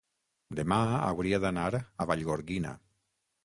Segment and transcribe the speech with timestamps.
[0.59, 0.79] demà
[1.09, 2.77] hauria d'anar a Vallgorguina.